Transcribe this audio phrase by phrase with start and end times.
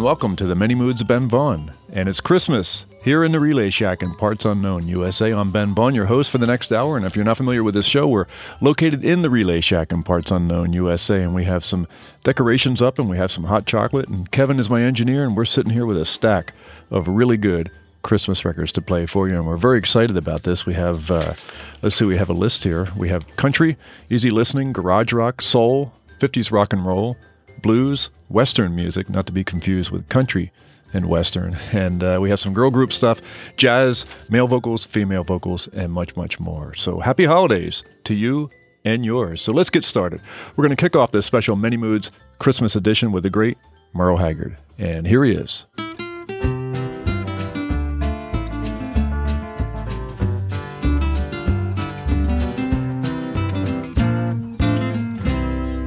[0.00, 1.74] And welcome to the Many Moods of Ben Vaughn.
[1.92, 5.30] And it's Christmas here in the Relay Shack in Parts Unknown, USA.
[5.30, 6.96] I'm Ben Vaughn, your host for the next hour.
[6.96, 8.24] And if you're not familiar with this show, we're
[8.62, 11.22] located in the Relay Shack in Parts Unknown, USA.
[11.22, 11.86] And we have some
[12.24, 14.08] decorations up and we have some hot chocolate.
[14.08, 16.54] And Kevin is my engineer, and we're sitting here with a stack
[16.90, 17.70] of really good
[18.02, 19.34] Christmas records to play for you.
[19.34, 20.64] And we're very excited about this.
[20.64, 21.34] We have, uh,
[21.82, 22.88] let's see, we have a list here.
[22.96, 23.76] We have country,
[24.08, 27.18] easy listening, garage rock, soul, 50s rock and roll,
[27.60, 30.52] blues, Western music, not to be confused with country
[30.92, 31.56] and Western.
[31.72, 33.20] And uh, we have some girl group stuff,
[33.56, 36.74] jazz, male vocals, female vocals, and much, much more.
[36.74, 38.50] So happy holidays to you
[38.84, 39.42] and yours.
[39.42, 40.20] So let's get started.
[40.56, 43.58] We're going to kick off this special Many Moods Christmas edition with the great
[43.92, 44.56] Merle Haggard.
[44.78, 45.66] And here he is.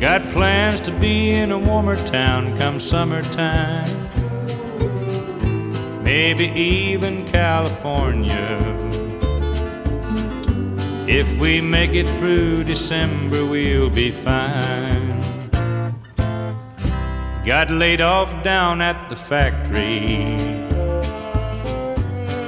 [0.00, 3.84] Got plans to be in a warmer town come summertime.
[6.04, 8.58] Maybe even California.
[11.08, 15.18] If we make it through December, we'll be fine.
[17.44, 20.36] Got laid off down at the factory.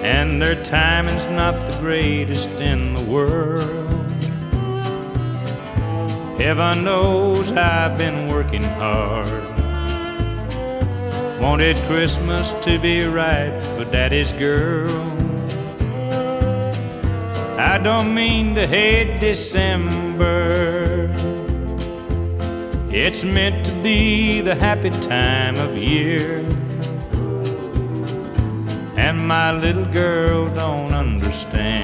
[0.05, 3.80] And their timing's not the greatest in the world.
[6.41, 9.29] Heaven knows I've been working hard.
[11.39, 14.91] Wanted Christmas to be right for Daddy's girl.
[17.59, 21.11] I don't mean to hate December.
[22.91, 26.39] It's meant to be the happy time of year.
[28.97, 31.80] And my little girl don't understand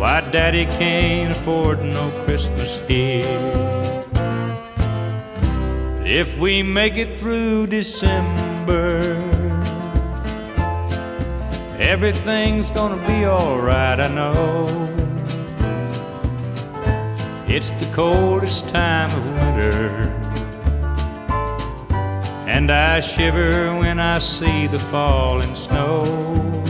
[0.00, 3.22] why daddy can't afford no Christmas here.
[6.02, 8.98] If we make it through December,
[11.78, 14.66] everything's gonna be alright, I know.
[17.46, 20.08] It's the coldest time of winter,
[22.48, 26.69] and I shiver when I see the falling snow.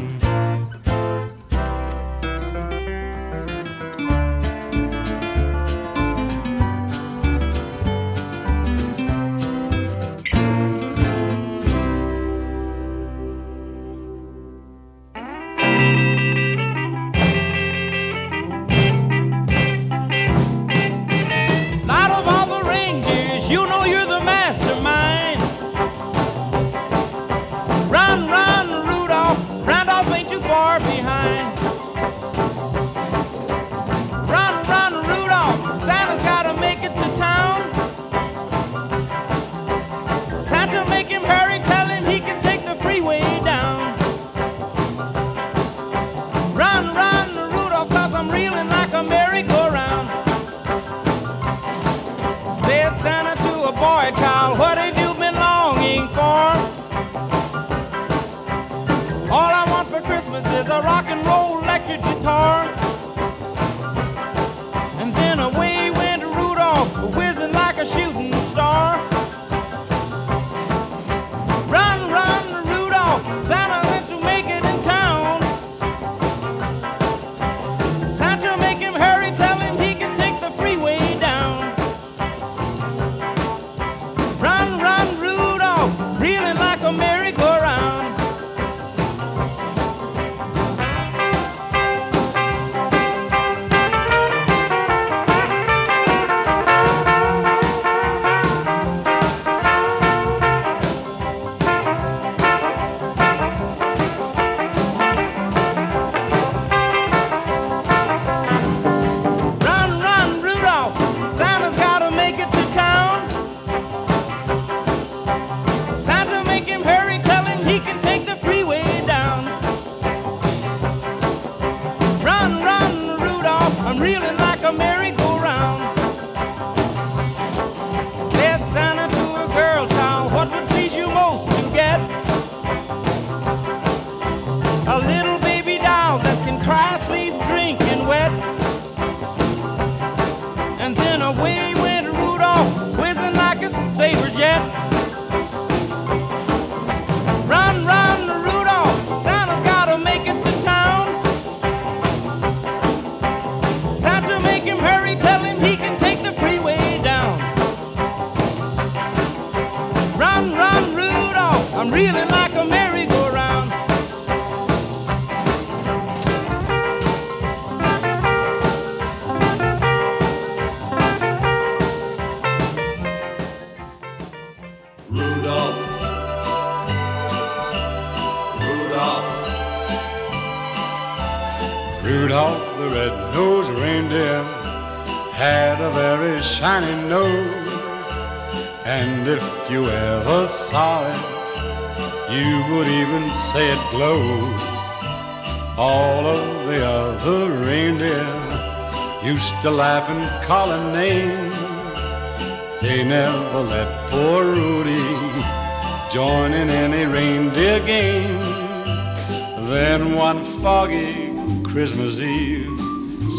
[211.71, 212.77] Christmas Eve,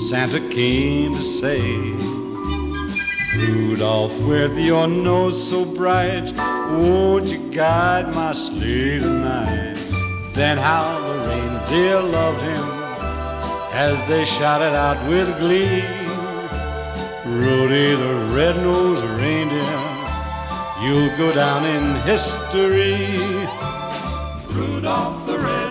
[0.08, 1.60] Santa came to say,
[3.36, 6.32] Rudolph, with your nose so bright,
[6.70, 9.76] won't you guide my sleigh tonight?
[10.32, 12.64] Then how the reindeer loved him
[13.74, 15.84] as they shouted out with glee.
[17.26, 19.82] Rudy the red-nosed reindeer,
[20.82, 22.96] you'll go down in history.
[24.48, 25.61] Rudolph the red-nosed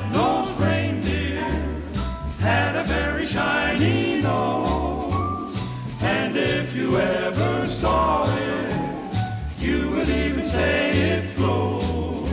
[6.72, 9.20] if you ever saw it,
[9.60, 12.32] you would even say it glows.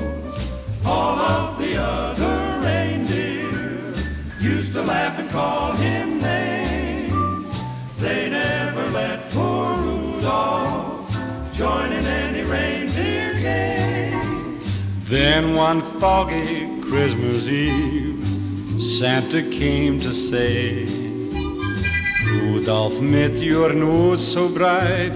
[0.84, 3.50] All of the other reindeer
[4.40, 7.62] used to laugh and call him names.
[7.98, 11.10] They never let poor Rudolph
[11.52, 14.60] join in any reindeer game.
[15.06, 18.24] Then one foggy Christmas Eve,
[18.80, 21.07] Santa came to say,
[22.48, 25.12] Rudolph, met your nose so bright,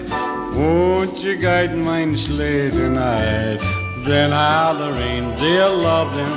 [0.54, 3.58] won't you guide mine sleigh tonight?
[4.04, 6.36] Then how er the reindeer loved him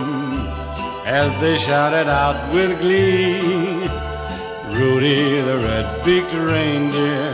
[1.05, 3.89] as they shouted out with glee.
[4.77, 7.33] Rudy the red-beaked reindeer,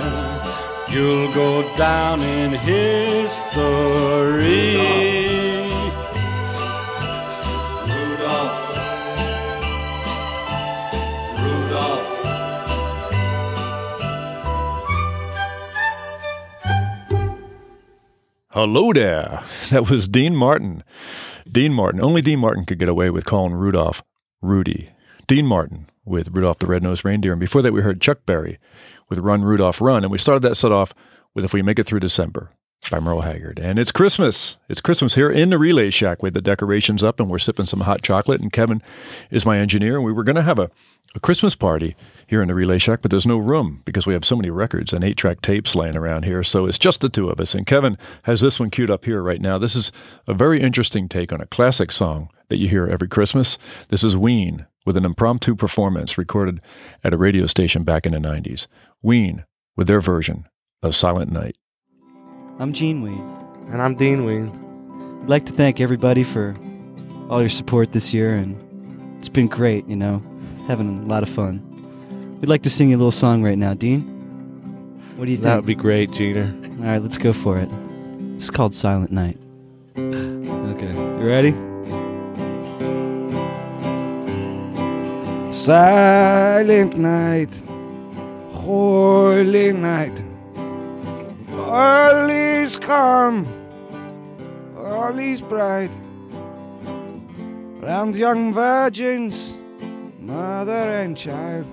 [0.89, 3.71] you'll go down in history.
[18.53, 19.43] Hello there.
[19.69, 20.83] That was Dean Martin.
[21.49, 22.01] Dean Martin.
[22.01, 24.03] Only Dean Martin could get away with calling Rudolph
[24.41, 24.89] Rudy.
[25.25, 27.31] Dean Martin with Rudolph the Red-Nosed Reindeer.
[27.31, 28.59] And before that, we heard Chuck Berry
[29.07, 30.03] with Run, Rudolph, Run.
[30.03, 30.93] And we started that set off
[31.33, 32.51] with If We Make It Through December
[32.89, 33.59] by Merle Haggard.
[33.59, 34.57] And it's Christmas.
[34.67, 37.81] It's Christmas here in the Relay Shack with the decorations up, and we're sipping some
[37.81, 38.41] hot chocolate.
[38.41, 38.81] And Kevin
[39.29, 39.97] is my engineer.
[39.97, 40.71] And we were going to have a,
[41.15, 41.95] a Christmas party
[42.27, 44.93] here in the Relay Shack, but there's no room because we have so many records
[44.93, 46.41] and eight track tapes laying around here.
[46.41, 47.53] So it's just the two of us.
[47.53, 49.57] And Kevin has this one queued up here right now.
[49.57, 49.91] This is
[50.25, 53.57] a very interesting take on a classic song that you hear every Christmas.
[53.89, 56.59] This is Ween with an impromptu performance recorded
[57.03, 58.67] at a radio station back in the 90s.
[59.01, 59.45] Ween
[59.77, 60.47] with their version
[60.81, 61.55] of Silent Night.
[62.59, 63.21] I'm Gene Ween.
[63.71, 64.51] And I'm Dean Ween.
[65.23, 66.55] I'd like to thank everybody for
[67.29, 68.55] all your support this year, and
[69.17, 70.21] it's been great, you know,
[70.67, 71.61] having a lot of fun.
[72.39, 74.01] We'd like to sing you a little song right now, Dean.
[75.15, 75.45] What do you think?
[75.45, 76.53] That would be great, Jeter.
[76.79, 77.69] All right, let's go for it.
[78.35, 79.37] It's called Silent Night.
[79.97, 81.51] Okay, you ready?
[85.51, 87.61] Silent night,
[88.51, 90.23] holy night.
[91.63, 93.47] All is calm,
[94.77, 95.91] all is bright.
[97.79, 99.57] Round young virgins,
[100.19, 101.65] mother and child.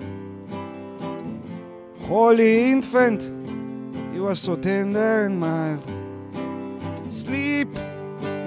[2.07, 3.31] Holy infant,
[4.13, 5.83] you are so tender and mild.
[7.09, 7.67] Sleep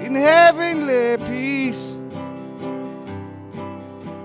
[0.03, 1.97] in heavenly peace.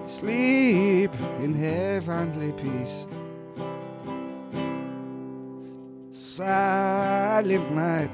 [0.06, 3.06] Sleep in heavenly peace.
[6.20, 8.10] Silent night,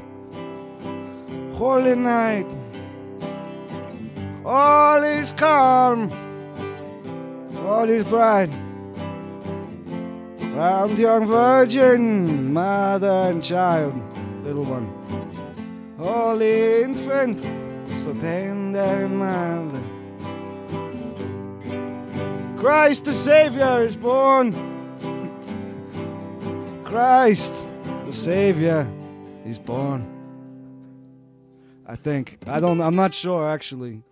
[1.55, 2.47] holy night.
[4.45, 6.13] All is calm,
[7.57, 8.51] all is bright.
[10.53, 13.95] Round young virgin, mother and child,
[14.45, 14.87] little one.
[15.97, 17.41] Holy infant,
[17.89, 19.73] so tender and mild.
[22.61, 24.53] Christ the Savior is born.
[26.85, 27.67] Christ
[28.15, 28.89] Savior,
[29.45, 30.07] he's born.
[31.87, 32.39] I think.
[32.47, 32.81] I don't.
[32.81, 34.03] I'm not sure actually.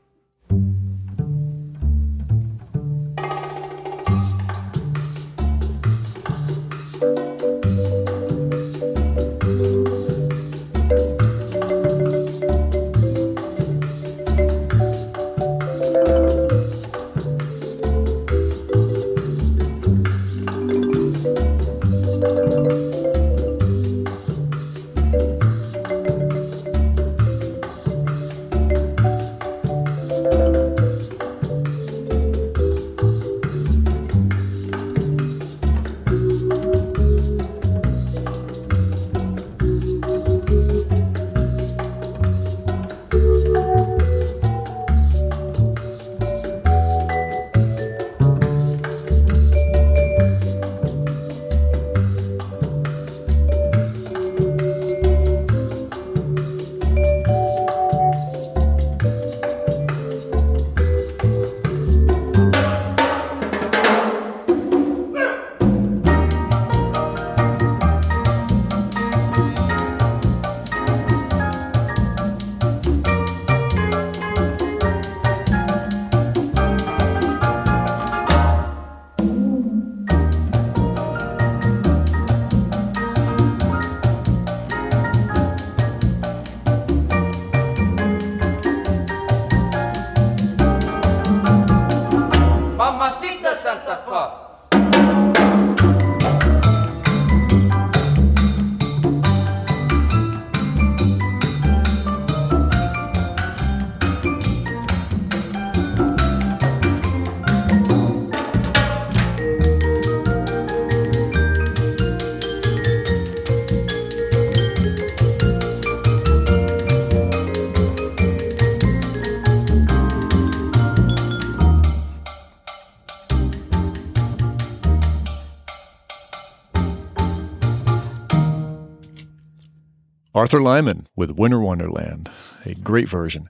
[130.42, 132.28] Arthur Lyman with Winter Wonderland,
[132.66, 133.48] a great version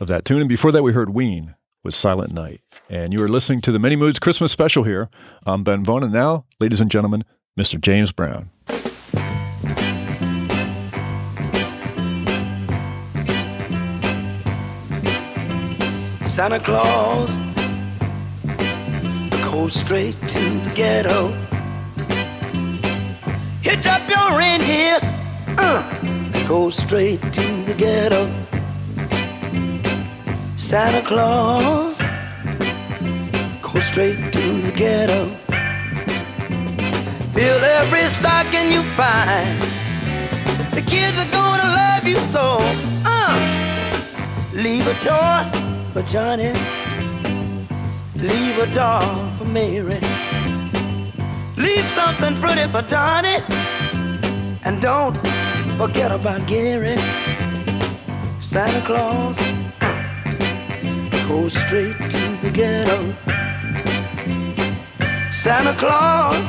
[0.00, 0.40] of that tune.
[0.40, 2.60] And before that, we heard Ween with Silent Night.
[2.90, 5.08] And you are listening to the Many Moods Christmas special here.
[5.46, 6.02] I'm Ben Vaughn.
[6.02, 7.22] And now, ladies and gentlemen,
[7.56, 7.80] Mr.
[7.80, 8.50] James Brown.
[16.24, 17.38] Santa Claus
[19.44, 21.28] goes straight to the ghetto.
[23.62, 24.98] Hitch up your reindeer,
[25.56, 28.26] uh, go straight to the ghetto.
[30.56, 31.98] Santa Claus
[33.60, 35.26] go straight to the ghetto.
[37.34, 39.60] Fill every stocking you find.
[40.74, 42.58] The kids are gonna love you so.
[43.04, 43.36] Uh,
[44.52, 45.42] leave a toy
[45.92, 46.52] for Johnny.
[48.14, 50.00] Leave a doll for Mary.
[51.56, 53.42] Leave something pretty for Donnie.
[54.64, 55.16] And don't
[55.76, 56.96] forget about Gary.
[58.38, 59.36] Santa Claus
[61.28, 63.14] goes straight to the ghetto.
[65.30, 66.44] Santa Claus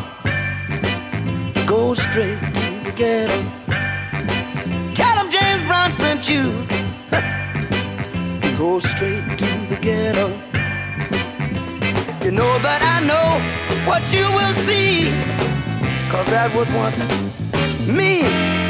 [1.65, 3.39] goes straight to the ghetto.
[4.93, 6.43] Tell him James Brown sent you.
[8.57, 10.27] Go straight to the ghetto.
[12.23, 13.29] You know that I know
[13.87, 15.11] what you will see.
[16.11, 17.01] Cause that was once
[17.87, 18.62] me.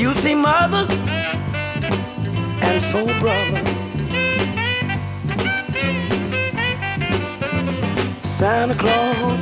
[0.00, 0.88] You see mothers
[2.64, 3.68] and soul brothers.
[8.22, 9.40] Santa Claus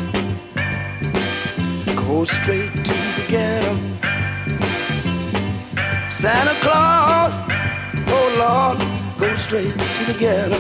[1.95, 3.77] goes straight to the ghetto.
[6.09, 7.35] Santa Claus,
[8.09, 8.79] oh Lord,
[9.17, 10.59] go straight to the ghetto.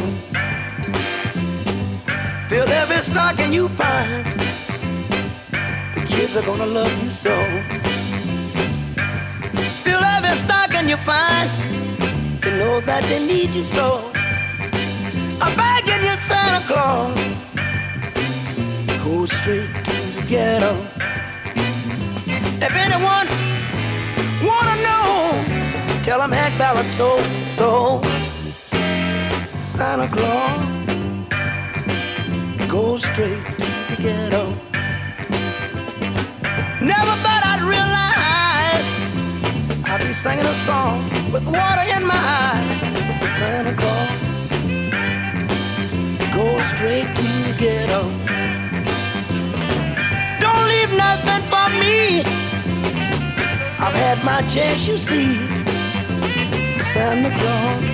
[2.48, 4.24] Fill every stocking you find.
[5.96, 7.77] The kids are gonna love you so.
[10.08, 11.50] Fill every stocking you find.
[12.44, 14.10] You know that they need you so.
[15.40, 17.18] I'm begging you, Santa Claus,
[19.04, 20.74] go straight to the ghetto.
[22.66, 23.28] If anyone
[24.48, 28.00] wanna know, tell him Hank Ballard told so.
[29.60, 30.58] Santa Claus,
[32.68, 34.57] go straight to the ghetto.
[40.18, 40.98] Singing a song
[41.30, 42.80] with water in my eyes.
[43.38, 44.10] Santa Claus,
[46.34, 48.02] go straight to the ghetto.
[50.40, 52.24] Don't leave nothing for me.
[53.78, 55.36] I've had my chance, you see.
[56.82, 57.84] Santa Claus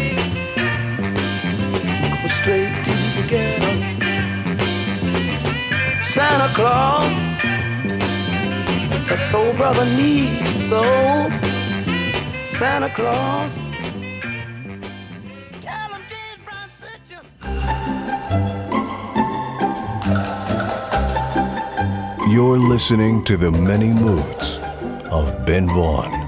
[2.23, 3.71] go straight to the ghetto.
[6.01, 7.15] Santa Claus,
[9.11, 11.54] the soul brother needs so.
[12.55, 13.57] Santa Claus.
[22.29, 24.59] You're listening to the many moods
[25.11, 26.24] of Ben Vaughn.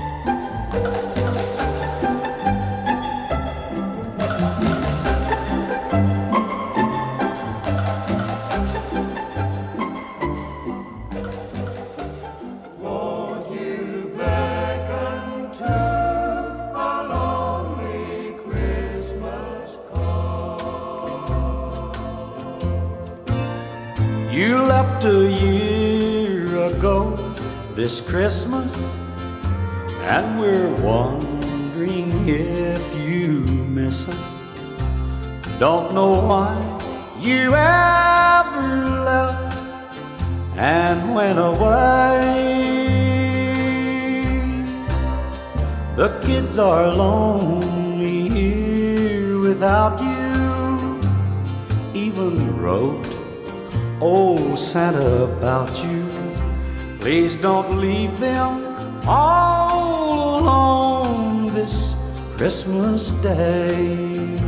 [62.47, 64.39] Christmas Day.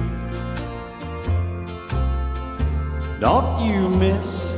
[3.18, 4.54] Don't you miss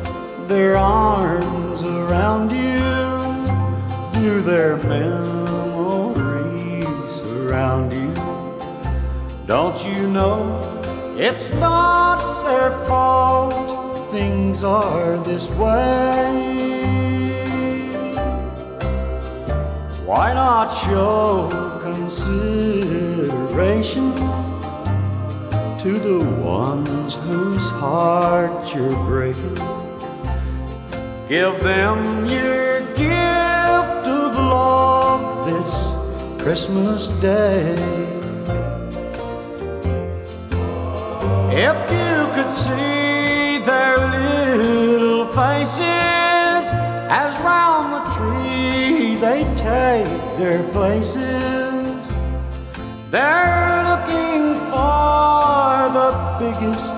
[0.46, 2.82] their arms around you?
[4.12, 6.04] Do their memories
[7.22, 8.12] surround you?
[9.46, 10.60] Don't you know
[11.16, 15.69] it's not their fault things are this way?
[23.60, 24.14] Consideration
[25.78, 29.54] to the ones whose heart you're breaking?
[31.28, 37.74] Give them your gift of love this Christmas Day.
[41.52, 46.70] If you could see their little faces
[47.12, 51.59] as round the tree they take their places,
[53.10, 56.94] they're looking for the biggest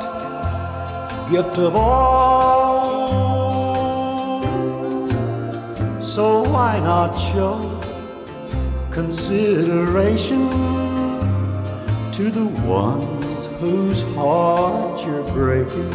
[1.30, 3.22] gift of all.
[6.00, 7.80] So why not show
[8.90, 10.48] consideration
[12.12, 15.90] to the ones whose heart you're breaking?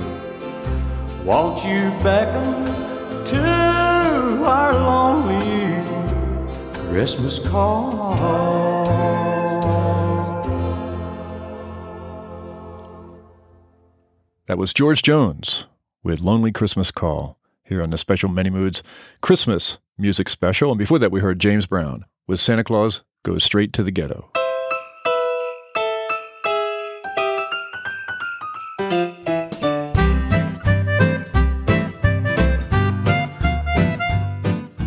[1.23, 2.65] Won't you beckon
[3.25, 5.83] to our lonely
[6.89, 8.76] Christmas call?
[14.47, 15.65] That was George Jones
[16.05, 18.81] with Lonely Christmas Call here on the special Many Moods
[19.19, 20.71] Christmas music special.
[20.71, 24.31] And before that, we heard James Brown with Santa Claus Goes Straight to the Ghetto.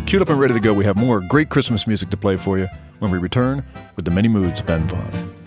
[0.07, 2.57] Queued up and ready to go, we have more great Christmas music to play for
[2.57, 3.63] you when we return
[3.95, 5.40] with the Many Moods Ben Vaughn.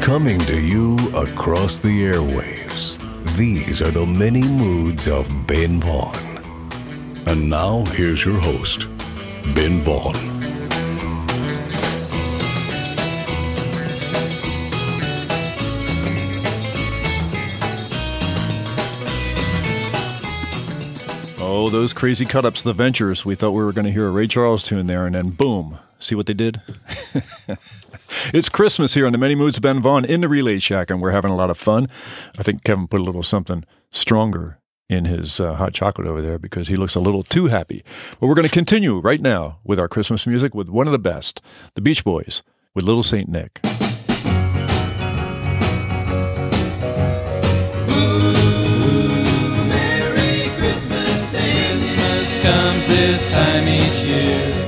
[0.00, 2.96] Coming to you across the airwaves,
[3.36, 6.16] these are the many moods of Ben Vaughn.
[7.26, 8.86] And now, here's your host,
[9.54, 10.14] Ben Vaughn.
[21.40, 23.26] Oh, those crazy cut ups, the Ventures.
[23.26, 25.78] We thought we were going to hear a Ray Charles tune there, and then boom.
[25.98, 26.62] See what they did?
[28.32, 31.00] it's Christmas here on the Many Moods of Ben Vaughn in the Relay Shack, and
[31.00, 31.88] we're having a lot of fun.
[32.38, 36.38] I think Kevin put a little something stronger in his uh, hot chocolate over there
[36.38, 37.84] because he looks a little too happy.
[38.18, 40.98] But we're going to continue right now with our Christmas music with one of the
[40.98, 41.42] best,
[41.74, 42.42] the Beach Boys,
[42.74, 43.60] with Little Saint Nick.
[47.90, 54.67] Ooh, Merry Christmas, Christmas comes this time each year.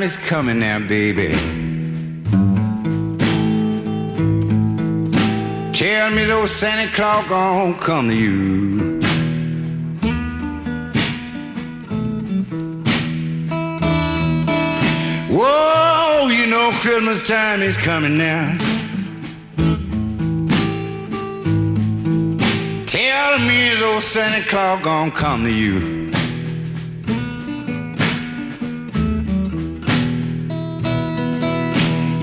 [0.00, 1.28] time is coming now, baby.
[5.74, 9.00] Tell me those Santa Claus gon' come to you.
[15.28, 18.56] Whoa, you know Christmas time is coming now.
[22.86, 25.99] Tell me those Santa Claus gon' come to you.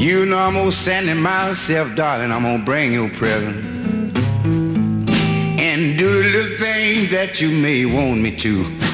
[0.07, 2.31] You know I'm gonna send it myself, darling.
[2.31, 3.57] I'm gonna bring you a present.
[5.59, 8.86] And do the little thing that you may want me to.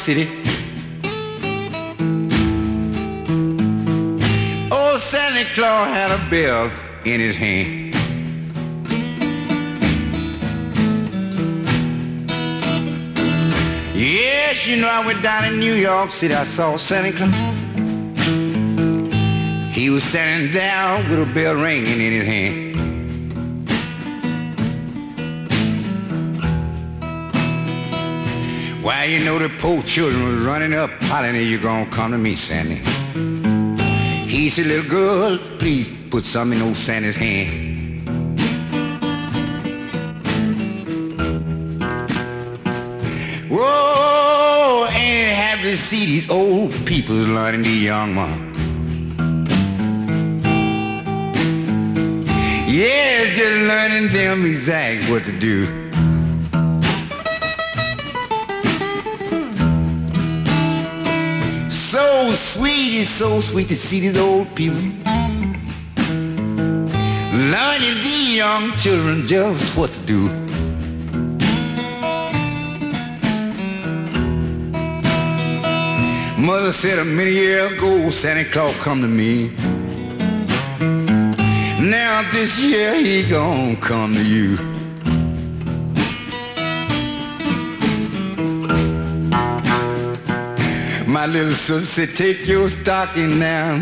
[0.00, 0.26] City.
[4.72, 6.70] Old Santa Claus had a bell
[7.04, 7.92] in his hand.
[13.94, 16.32] Yes, you know I went down in New York City.
[16.32, 17.36] I saw Santa Claus.
[19.76, 22.69] He was standing there with a bell ringing in his hand.
[29.00, 32.34] Why, you know, the poor children was running up, hollering, you gonna come to me,
[32.34, 32.82] Sandy.
[34.28, 38.06] He said, little girl, please put some in old Sandy's hand.
[43.48, 48.52] Whoa, ain't it happy to see these old people learning the young one?
[52.68, 55.79] Yeah, just learning them exact what to do.
[62.90, 64.80] Sweet, it's so sweet to see these old people
[67.52, 70.28] learning the young children just what to do.
[76.38, 79.50] Mother said a many years ago, Santa Claus come to me.
[81.80, 84.69] Now this year he gon' come to you.
[91.20, 93.76] My little sister take your stocking now.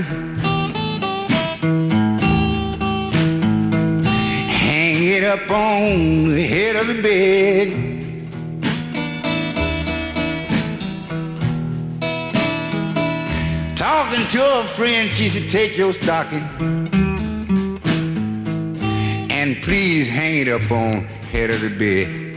[4.49, 7.69] Hang it up on the head of the bed.
[13.77, 16.43] Talking to a friend, she said, take your stocking.
[19.31, 22.28] And please hang it up on head of the bed.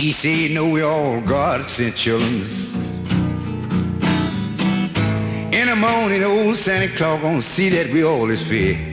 [0.00, 2.06] She said, know we all God sent.
[2.06, 2.40] In
[5.68, 8.89] the morning, old Santa Claus gonna see that we all is fed.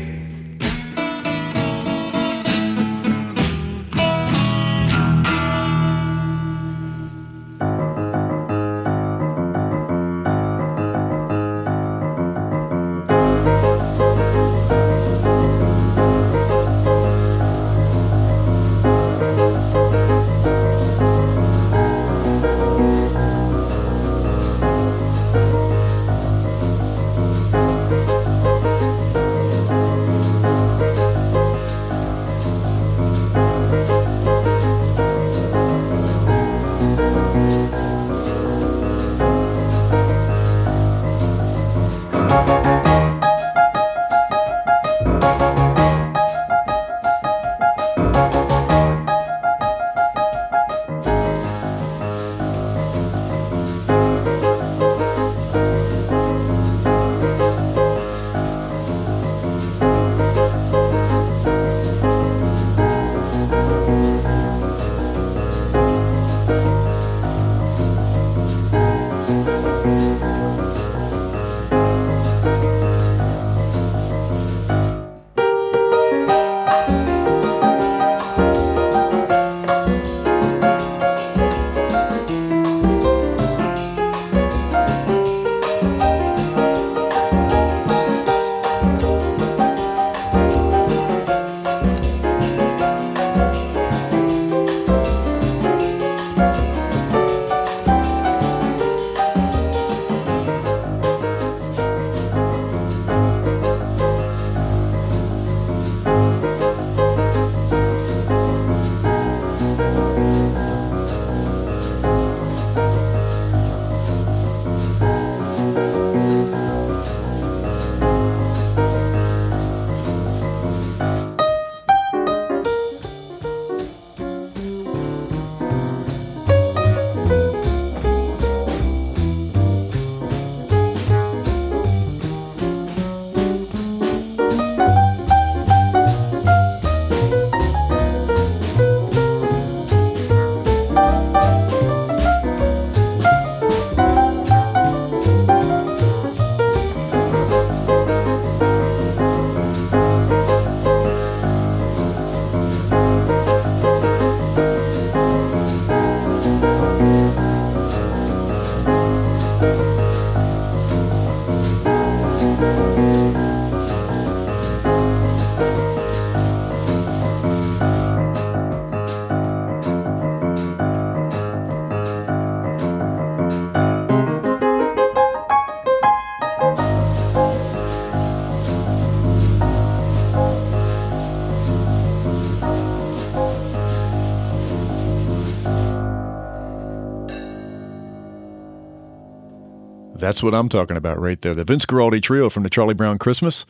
[190.28, 191.56] That's what I'm talking about right there.
[191.56, 193.66] The Vince Guaraldi Trio from the Charlie Brown Christmas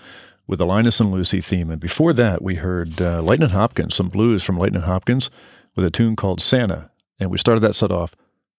[0.47, 1.69] with the Linus and Lucy theme.
[1.69, 5.29] And before that, we heard uh, Lightning Hopkins, some blues from Lightning Hopkins
[5.75, 6.89] with a tune called Santa.
[7.19, 8.15] And we started that set off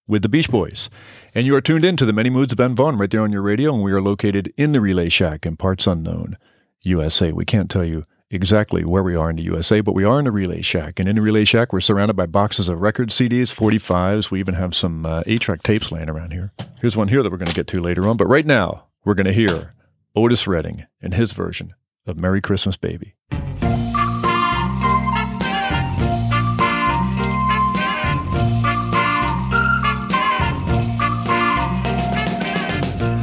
[0.07, 0.89] with the Beach Boys.
[1.35, 3.33] And you are tuned in to the Many Moods of Ben Vaughn right there on
[3.33, 3.75] your radio.
[3.75, 6.39] And we are located in the Relay Shack in parts unknown,
[6.83, 7.33] USA.
[7.33, 10.25] We can't tell you exactly where we are in the USA, but we are in
[10.25, 10.99] the Relay Shack.
[10.99, 14.31] And in the Relay Shack, we're surrounded by boxes of record CDs, 45s.
[14.31, 16.53] We even have some uh, 8 track tapes laying around here.
[16.81, 18.17] Here's one here that we're going to get to later on.
[18.17, 19.75] But right now, we're going to hear
[20.15, 21.75] Otis Redding and his version
[22.07, 23.15] of Merry Christmas Baby.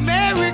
[0.06, 0.52] Merry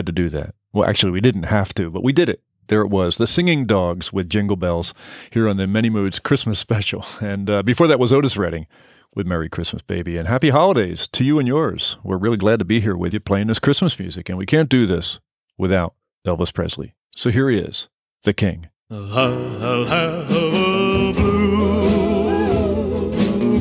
[0.00, 0.54] had to do that.
[0.72, 2.40] Well, actually, we didn't have to, but we did it.
[2.68, 4.94] There it was, the Singing Dogs with Jingle Bells
[5.30, 7.04] here on the Many Moods Christmas special.
[7.20, 8.66] And uh, before that was Otis Redding
[9.14, 10.16] with Merry Christmas, Baby.
[10.16, 11.98] And happy holidays to you and yours.
[12.02, 14.30] We're really glad to be here with you playing this Christmas music.
[14.30, 15.20] And we can't do this
[15.58, 15.92] without
[16.26, 16.94] Elvis Presley.
[17.14, 17.90] So here he is,
[18.22, 18.70] the king.
[18.90, 23.10] I'll have a blue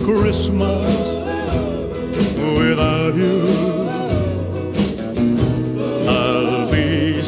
[0.05, 1.09] Christmas
[2.57, 3.58] without you.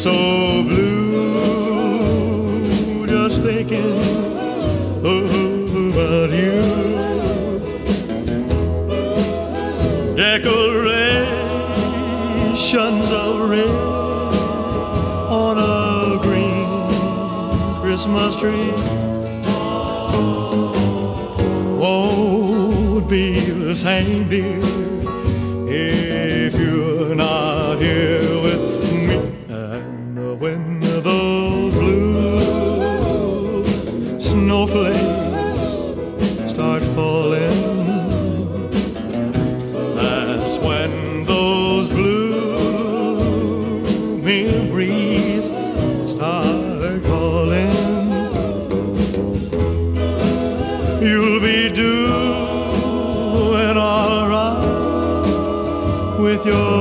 [0.01, 1.05] So blue.
[3.05, 3.99] Just thinking
[5.05, 6.61] oh, about you.
[10.15, 10.71] Decorations
[13.11, 13.69] of red
[15.29, 16.65] on a green
[17.81, 18.73] Christmas tree.
[21.79, 24.70] Won't be the same, dear,
[56.49, 56.80] alright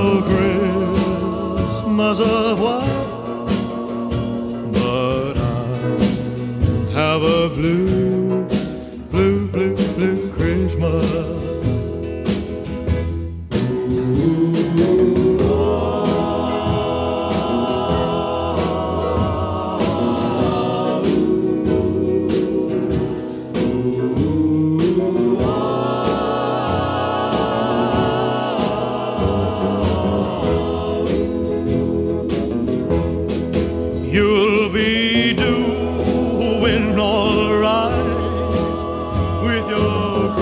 [39.71, 40.35] your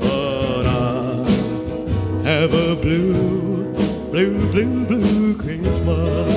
[0.00, 1.24] but I
[2.24, 3.74] have a blue,
[4.10, 6.35] blue, blue, blue Christmas.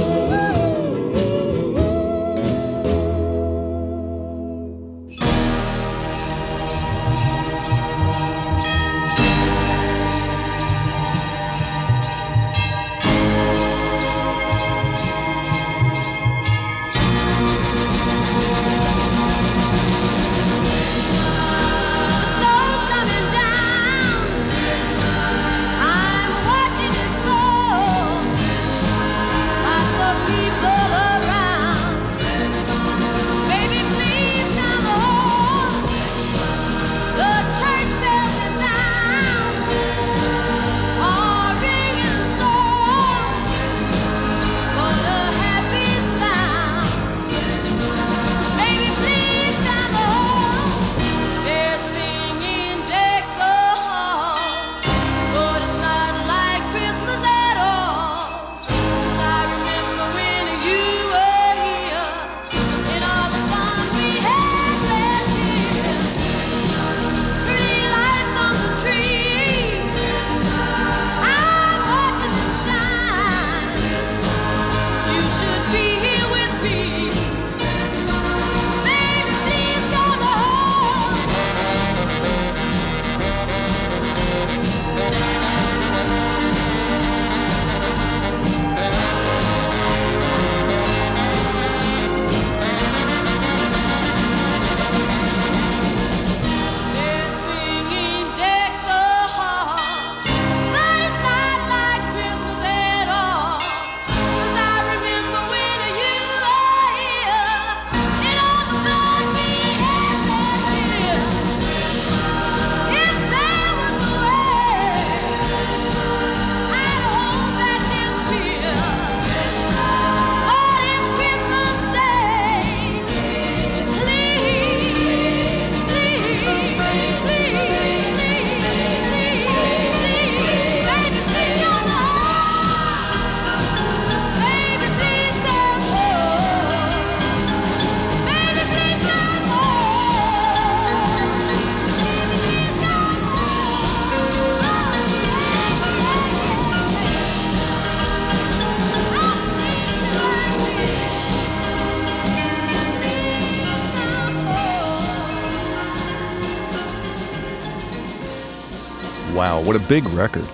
[159.69, 160.45] What a big record.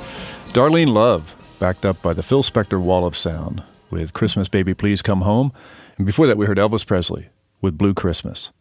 [0.49, 5.01] Darlene Love, backed up by the Phil Spector Wall of Sound with Christmas Baby Please
[5.01, 5.53] Come Home.
[5.95, 7.29] And before that, we heard Elvis Presley
[7.61, 8.51] with Blue Christmas.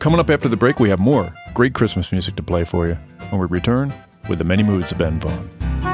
[0.00, 2.98] Coming up after the break, we have more great Christmas music to play for you
[3.30, 3.94] when we return
[4.28, 5.93] with the many moods of Ben Vaughn.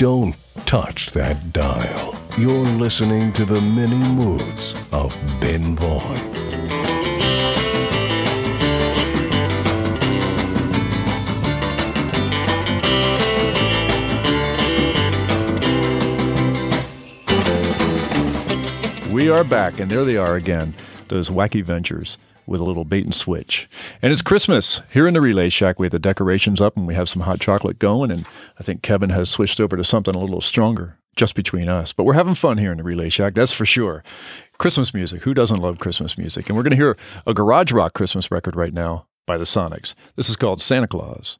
[0.00, 0.34] Don't
[0.64, 2.16] touch that dial.
[2.38, 6.16] You're listening to the many moods of Ben Vaughn.
[19.12, 20.74] We are back, and there they are again,
[21.08, 23.68] those wacky ventures with a little bait and switch.
[24.02, 25.78] And it's Christmas here in the Relay Shack.
[25.78, 28.10] We have the decorations up and we have some hot chocolate going.
[28.10, 28.26] And
[28.58, 31.92] I think Kevin has switched over to something a little stronger just between us.
[31.92, 34.02] But we're having fun here in the Relay Shack, that's for sure.
[34.58, 35.22] Christmas music.
[35.22, 36.48] Who doesn't love Christmas music?
[36.48, 39.94] And we're going to hear a garage rock Christmas record right now by the Sonics.
[40.16, 41.38] This is called Santa Claus.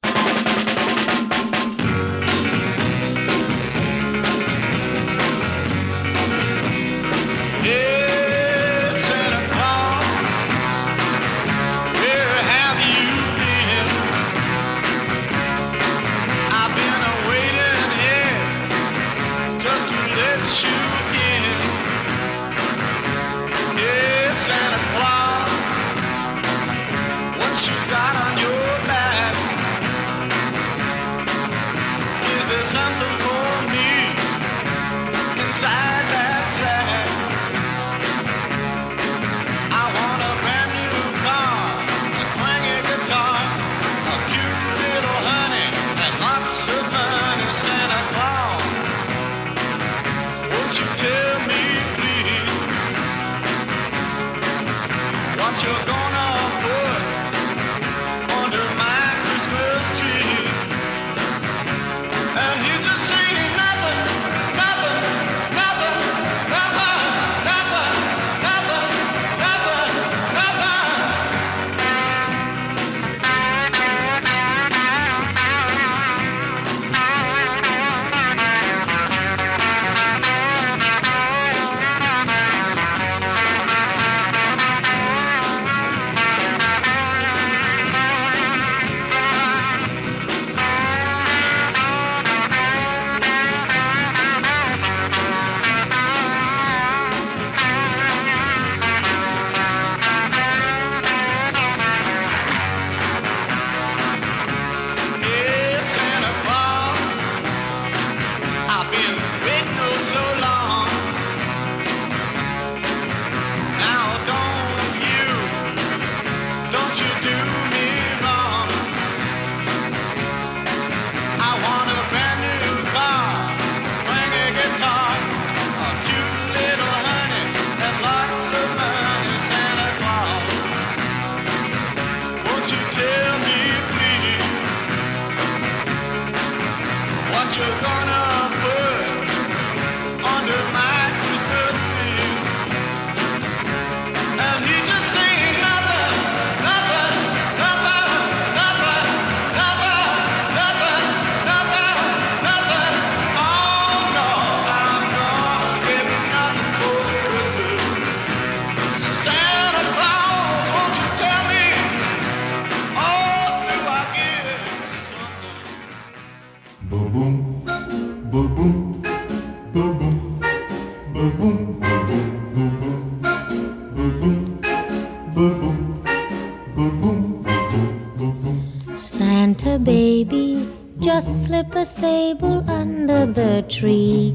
[178.96, 180.68] Santa baby,
[180.98, 184.34] just slip a sable under the tree.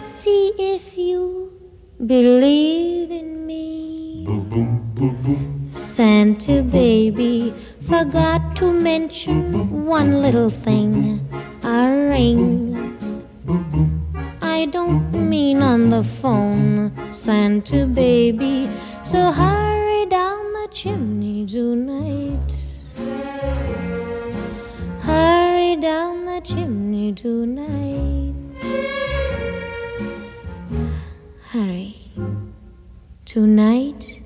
[0.00, 1.52] See if you
[2.06, 4.26] believe in me.
[5.72, 11.20] Santa baby forgot to mention one little thing
[11.62, 12.96] a ring.
[14.40, 18.70] I don't mean on the phone, Santa baby.
[19.04, 22.50] So hurry down the chimney tonight.
[25.00, 28.19] Hurry down the chimney tonight.
[33.30, 34.19] Tonight.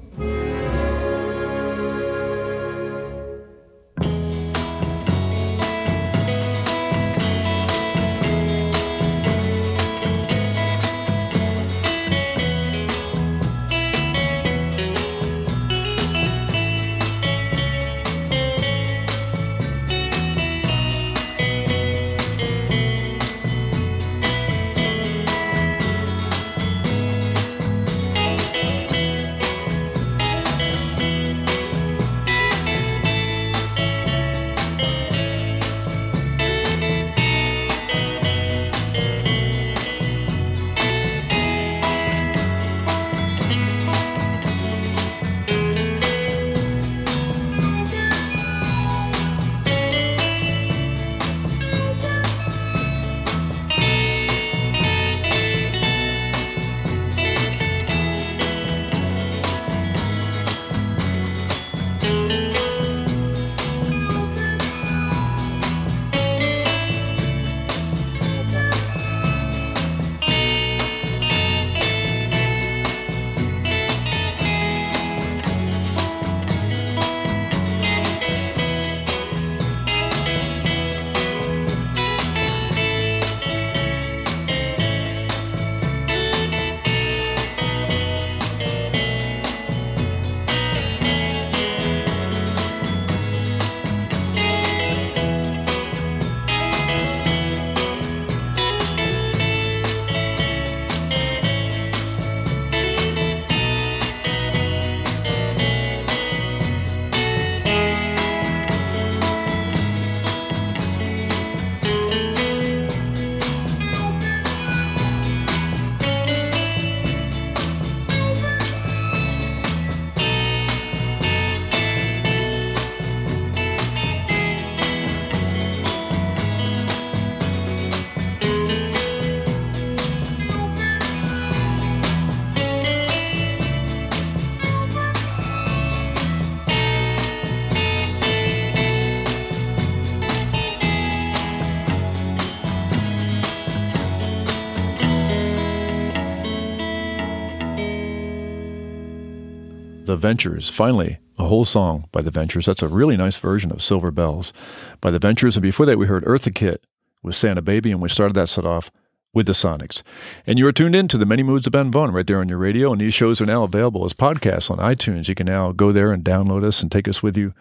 [150.14, 150.70] The Ventures.
[150.70, 152.66] Finally, a whole song by The Ventures.
[152.66, 154.52] That's a really nice version of Silver Bells
[155.00, 155.56] by The Ventures.
[155.56, 156.84] And before that, we heard Eartha Kitt
[157.24, 158.92] with Santa Baby, and we started that set off
[159.32, 160.04] with the Sonics.
[160.46, 162.48] And you are tuned in to the Many Moods of Ben Vaughn right there on
[162.48, 162.92] your radio.
[162.92, 165.26] And these shows are now available as podcasts on iTunes.
[165.26, 167.52] You can now go there and download us and take us with you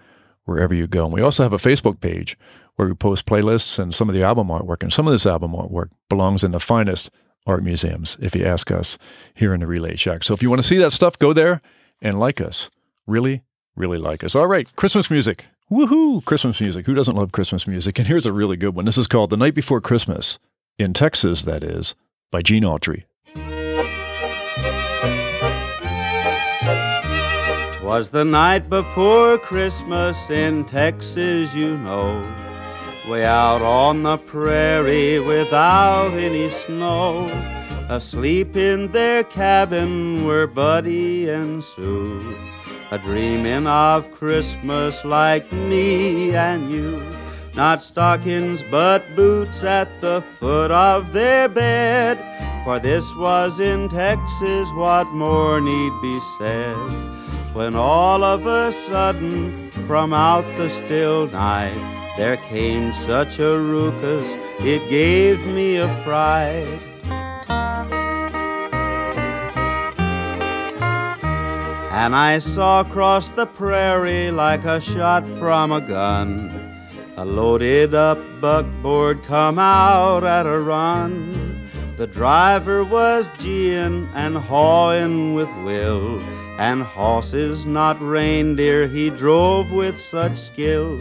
[0.45, 1.05] wherever you go.
[1.05, 2.37] And we also have a Facebook page
[2.75, 4.83] where we post playlists and some of the album artwork.
[4.83, 7.09] And some of this album artwork belongs in the finest
[7.47, 8.99] art museums, if you ask us
[9.33, 10.23] here in the Relay Shack.
[10.23, 11.59] So if you want to see that stuff, go there
[12.03, 12.69] and like us.
[13.07, 13.41] Really,
[13.75, 14.35] really like us.
[14.35, 15.45] All right, Christmas music.
[15.71, 16.23] Woohoo!
[16.25, 16.85] Christmas music.
[16.85, 17.97] Who doesn't love Christmas music?
[17.97, 18.85] And here's a really good one.
[18.85, 20.37] This is called The Night Before Christmas,
[20.77, 21.95] in Texas, that is,
[22.29, 23.05] by Gene Autry.
[27.73, 32.21] Twas the night before Christmas in Texas, you know.
[33.07, 37.27] Way out on the prairie without any snow.
[37.89, 42.33] Asleep in their cabin were Buddy and Sue.
[42.91, 47.03] A dreaming of Christmas like me and you.
[47.53, 52.17] Not stockings but boots at the foot of their bed.
[52.63, 56.77] For this was in Texas, what more need be said?
[57.53, 64.35] When all of a sudden, from out the still night, there came such a ruckus,
[64.59, 66.81] it gave me a fright.
[71.91, 76.51] And I saw across the prairie like a shot from a gun.
[77.17, 81.69] A loaded up buckboard come out at a run.
[81.97, 86.19] The driver was geeing and hawing with will,
[86.57, 90.99] and horses, not reindeer, he drove with such skill.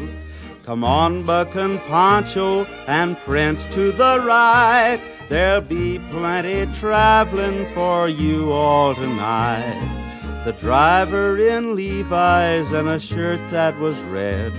[0.64, 5.00] Come on, Buck and Pancho and Prince to the right.
[5.28, 9.98] There'll be plenty traveling for you all tonight.
[10.44, 14.52] The driver in Levi's and a shirt that was red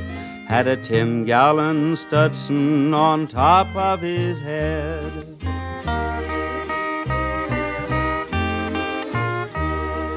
[0.45, 5.37] had a ten gallon Stetson on top of his head.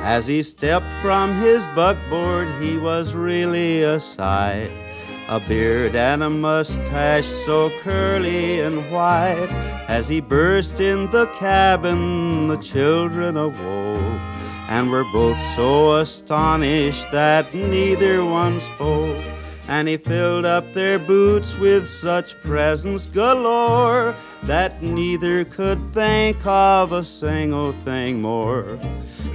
[0.03, 4.86] As he stepped from his buckboard, he was really a sight.
[5.29, 9.49] A beard and a mustache so curly and white.
[9.89, 14.21] As he burst in the cabin, the children awoke
[14.69, 19.25] and were both so astonished that neither one spoke.
[19.67, 24.15] And he filled up their boots with such presents galore
[24.45, 28.79] that neither could think of a single thing more.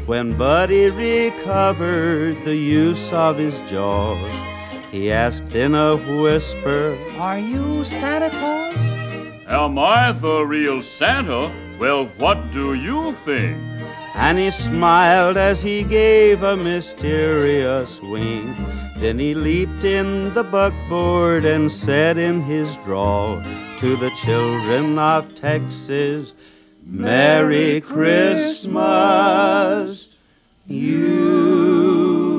[0.05, 4.50] When Buddy recovered the use of his jaws,
[4.91, 8.77] he asked in a whisper, Are you Santa Claus?
[9.47, 11.49] Am I the real Santa?
[11.79, 13.57] Well, what do you think?
[14.15, 18.57] And he smiled as he gave a mysterious wink.
[18.97, 23.41] Then he leaped in the buckboard and said in his drawl
[23.77, 26.33] to the children of Texas,
[26.85, 28.79] Merry Christmas,
[30.67, 32.30] you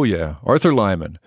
[0.00, 0.36] Oh, yeah.
[0.44, 1.18] Arthur Lyman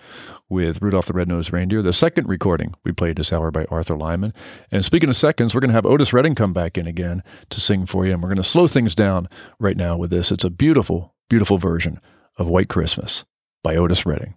[0.50, 4.34] with Rudolph the Red-Nosed Reindeer, the second recording we played this hour by Arthur Lyman.
[4.72, 7.22] And speaking of seconds, we're going to have Otis Redding come back in again
[7.52, 8.14] to sing for you.
[8.14, 10.32] And we're going to slow things down right now with this.
[10.32, 12.00] It's a beautiful, beautiful version
[12.40, 13.26] of White Christmas
[13.64, 14.34] by Otis Redding.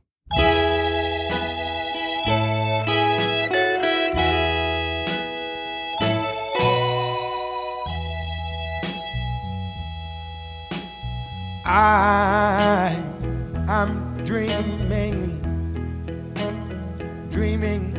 [11.65, 13.03] I,
[13.67, 15.41] I'm dreaming,
[17.31, 17.95] dreaming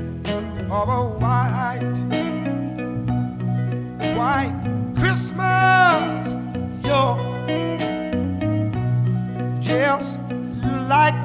[0.69, 1.95] of a white,
[4.17, 4.53] white
[4.99, 6.27] Christmas.
[6.83, 7.17] You're
[9.61, 10.19] just
[10.89, 11.15] like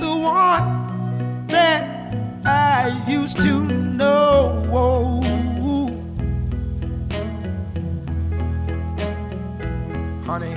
[0.00, 2.12] the one that
[2.44, 4.60] I used to know.
[10.26, 10.56] Honey,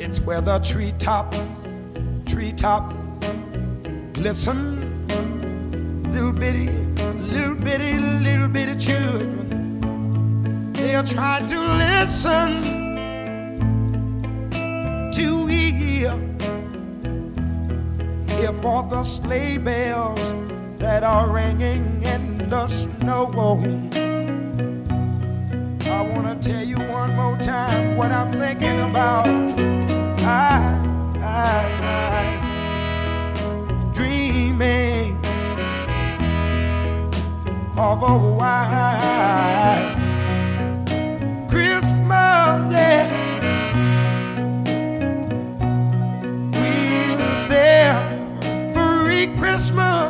[0.00, 1.36] it's where the treetops,
[2.60, 3.00] treetops
[4.12, 5.08] glisten.
[6.12, 6.68] Little bitty,
[7.32, 10.72] little bitty, little bitty children.
[10.74, 12.62] They are trying to listen
[15.12, 16.10] to hear,
[18.28, 20.20] hear for the sleigh bells
[20.78, 23.30] that are ringing in the snow.
[25.86, 29.26] I wanna tell you one more time what I'm thinking about.
[30.20, 30.76] I,
[31.22, 32.39] I, I
[34.40, 35.16] dreaming
[37.76, 39.96] of a white
[41.48, 42.72] Christmas.
[46.56, 47.92] With their
[48.72, 50.09] free Christmas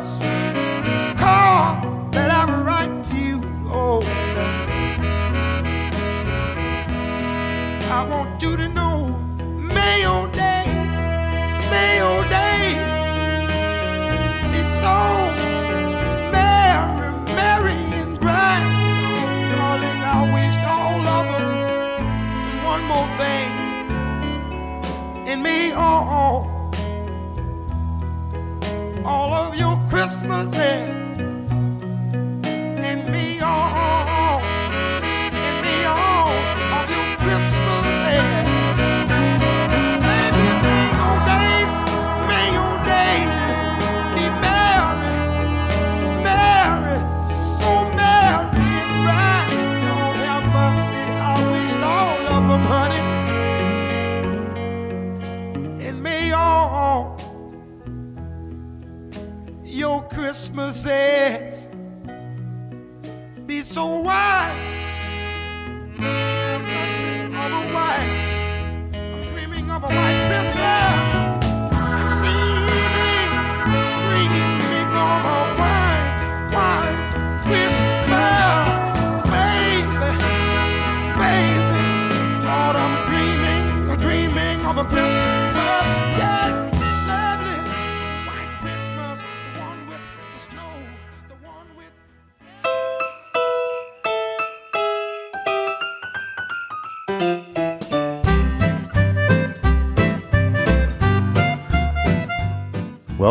[25.73, 26.75] me,
[29.05, 30.55] all, of your Christmases,
[32.89, 34.20] in me, all,
[60.53, 61.69] Christmases
[63.45, 64.01] be so.
[64.01, 64.51] White,
[68.93, 70.90] I'm dreaming of a white Christmas.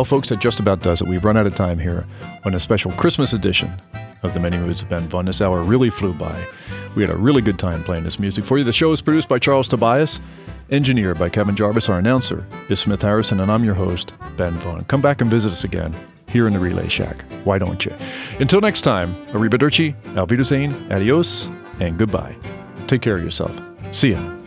[0.01, 1.09] Well, folks, that just about does it.
[1.09, 2.07] We've run out of time here
[2.47, 3.71] on a special Christmas edition
[4.23, 5.27] of the Many Moods of Ben Vaughn.
[5.27, 6.43] This hour really flew by.
[6.97, 8.65] We had a really good time playing this music for you.
[8.65, 10.19] The show is produced by Charles Tobias,
[10.71, 11.91] engineered by Kevin Jarvis.
[11.91, 14.85] Our announcer is Smith Harrison, and I'm your host, Ben Vaughn.
[14.85, 15.95] Come back and visit us again
[16.31, 17.23] here in the Relay Shack.
[17.45, 17.95] Why don't you?
[18.39, 22.35] Until next time, arrivederci, Wiedersehen, adios, and goodbye.
[22.87, 23.55] Take care of yourself.
[23.91, 24.40] See ya.